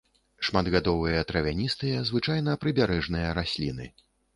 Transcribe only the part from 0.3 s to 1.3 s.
Шматгадовыя